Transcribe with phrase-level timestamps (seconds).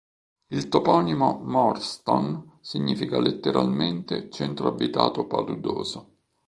[0.47, 6.09] Il toponimo "Morston" significa letteralmente "centro abitato paludoso".